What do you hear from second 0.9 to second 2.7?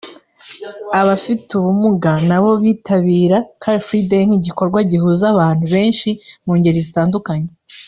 Abafite ubumuga nabo